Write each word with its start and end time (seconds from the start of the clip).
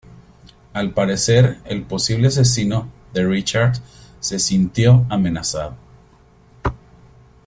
Al 0.73 0.95
parecer 0.95 1.59
el 1.65 1.83
posible 1.83 2.29
asesino 2.29 2.87
de 3.13 3.23
Richard 3.27 3.77
se 4.19 4.39
sintió 4.39 5.05
amenazado. 5.11 5.75